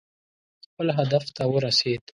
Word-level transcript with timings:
خپل 0.67 0.87
هدف 0.99 1.25
ته 1.35 1.43
ورسېد. 1.53 2.01